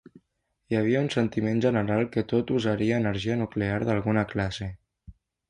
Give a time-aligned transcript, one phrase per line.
[0.71, 4.73] Hi havia un sentiment general que tot usaria energia nuclear d'alguna classe.